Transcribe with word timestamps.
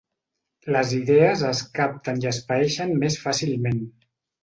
Les 0.75 0.93
idees 0.99 1.45
es 1.51 1.63
capten 1.81 2.25
i 2.25 2.29
es 2.35 2.43
paeixen 2.51 2.99
més 3.07 3.23
fàcilment. 3.29 3.83